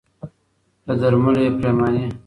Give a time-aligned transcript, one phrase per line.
[0.85, 2.05] له درملو یې پرېماني